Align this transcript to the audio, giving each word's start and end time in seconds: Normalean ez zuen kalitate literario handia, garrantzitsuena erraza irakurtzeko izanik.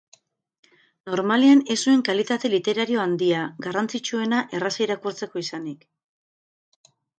Normalean 1.09 1.61
ez 1.75 1.77
zuen 1.87 2.01
kalitate 2.07 2.51
literario 2.55 3.03
handia, 3.05 3.45
garrantzitsuena 3.67 4.41
erraza 4.61 4.83
irakurtzeko 4.89 5.45
izanik. 5.47 5.89